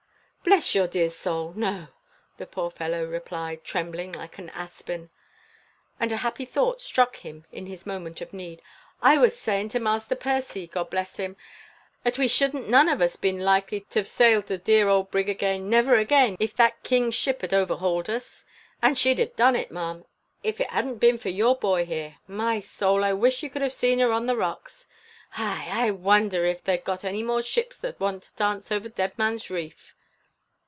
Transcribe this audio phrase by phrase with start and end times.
[0.43, 1.53] "Bless your dear soul!
[1.55, 1.87] no,"
[2.37, 5.09] the poor fellow replied, trembling like an aspen.
[5.99, 8.59] And a happy thought struck him in his moment of need.
[9.03, 11.37] "I was sayin' to Master Percy God bless him!
[12.03, 15.29] 'at we shouldn't none of us been likely to've sailed in the dear old brig
[15.29, 18.43] again never again if that king's ship had overhauled us.
[18.81, 20.05] And she'd 'a' done it, ma'am,
[20.43, 22.17] if it hadn't been for your boy here.
[22.27, 23.05] My soul!
[23.05, 24.87] I wish you could 'ave seen her on the rocks.
[25.31, 25.69] Hi!
[25.85, 29.49] I wonder 'f they've got any more ships that want to dance over Dead Man's
[29.51, 29.95] Reef."